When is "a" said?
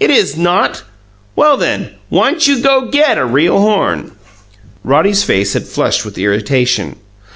3.16-3.24